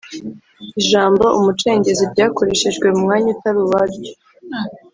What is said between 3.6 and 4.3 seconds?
uwaryo